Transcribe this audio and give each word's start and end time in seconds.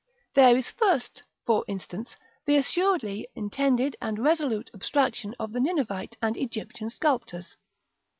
There 0.33 0.57
is 0.57 0.71
first, 0.71 1.21
for 1.45 1.63
instance, 1.67 2.17
the 2.47 2.55
assuredly 2.55 3.27
intended 3.35 3.95
and 4.01 4.17
resolute 4.17 4.71
abstraction 4.73 5.35
of 5.39 5.53
the 5.53 5.59
Ninevite 5.59 6.17
and 6.23 6.35
Egyptian 6.35 6.89
sculptors. 6.89 7.55